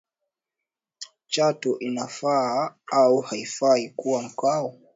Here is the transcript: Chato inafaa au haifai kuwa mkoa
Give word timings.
Chato 1.27 1.77
inafaa 1.79 2.75
au 2.91 3.19
haifai 3.21 3.89
kuwa 3.89 4.21
mkoa 4.21 4.73